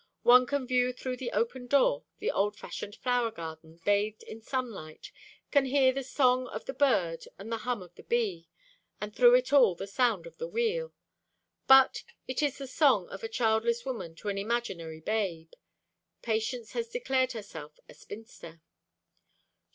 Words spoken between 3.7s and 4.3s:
bathed